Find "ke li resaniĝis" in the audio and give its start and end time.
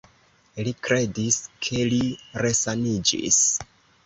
1.67-3.41